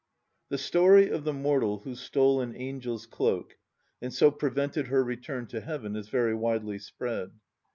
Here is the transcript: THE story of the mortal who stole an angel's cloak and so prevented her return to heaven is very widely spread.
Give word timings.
THE 0.49 0.57
story 0.57 1.11
of 1.11 1.25
the 1.25 1.31
mortal 1.31 1.81
who 1.83 1.93
stole 1.93 2.41
an 2.41 2.55
angel's 2.55 3.05
cloak 3.05 3.57
and 4.01 4.11
so 4.11 4.31
prevented 4.31 4.87
her 4.87 5.03
return 5.03 5.45
to 5.49 5.61
heaven 5.61 5.95
is 5.95 6.07
very 6.09 6.33
widely 6.33 6.79
spread. 6.79 7.33